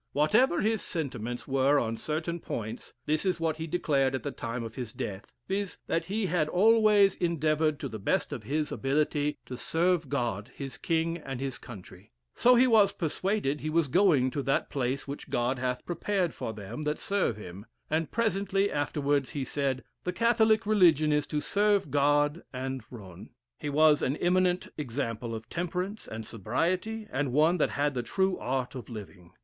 [0.13, 4.63] Whatever his sentiments were on certain points, this is what he declared at the time
[4.63, 9.37] of his death viz., that he had always endeavored, to the best of his ability,
[9.45, 14.31] to serve God, his king, and his country, so he was persuaded he was going
[14.31, 19.29] to that place which God hath prepared for them that serve him, and presently afterwards
[19.33, 23.29] he said, the Catholic religion is to serve God and roan.
[23.59, 28.39] He was an eminent example of temperance and sobriety, and one that had the true
[28.39, 29.33] art of living.